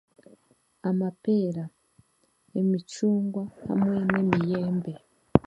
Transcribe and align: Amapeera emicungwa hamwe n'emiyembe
Amapeera 0.89 1.63
emicungwa 2.59 3.43
hamwe 3.65 3.97
n'emiyembe 4.09 4.91